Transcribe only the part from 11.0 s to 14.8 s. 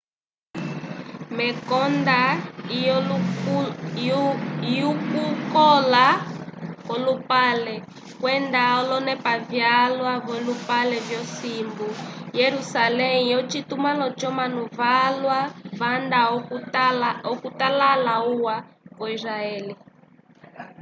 vyosimbu jerusalém ocitumãlo c'omanu